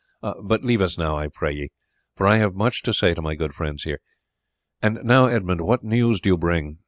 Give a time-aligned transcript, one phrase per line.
[0.23, 1.69] But leave us now, I pray ye,
[2.15, 3.99] for I have much to say to my good friends here.
[4.81, 6.79] And now, Edmund, what news do you bring?